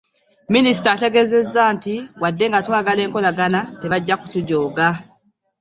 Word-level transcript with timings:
Minisita 0.53 0.89
ategeezezza 0.93 1.61
nti 1.75 1.95
wadde 2.21 2.45
nga 2.49 2.59
twagala 2.65 3.01
enkolagana 3.05 3.59
tebajja 3.81 4.15
kutujooga. 4.21 4.87